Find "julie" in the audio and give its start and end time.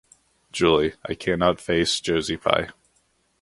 0.51-0.95